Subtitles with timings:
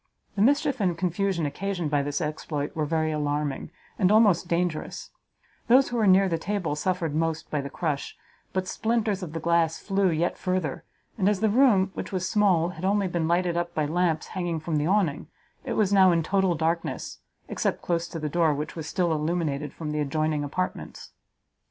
[0.35, 3.69] The mischief and confusion occasioned by this exploit were very alarming,
[3.99, 5.11] and almost dangerous;
[5.67, 8.17] those who were near the table suffered most by the crush,
[8.51, 10.83] but splinters of the glass flew yet further;
[11.19, 14.59] and as the room, which was small, had been only lighted up by lamps hanging
[14.59, 15.27] from the Awning,
[15.63, 19.71] it was now in total darkness, except close to the door, which was still illuminated
[19.71, 21.11] from the adjoining apartments.